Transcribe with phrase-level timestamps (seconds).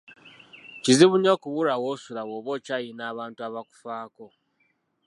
[0.83, 4.25] Kizibu nnyo okubulwa w'osula bwoba okyayina abantu abakufaako.